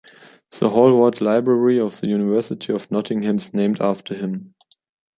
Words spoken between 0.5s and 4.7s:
The Hallward Library of the University of Nottingham is named after him.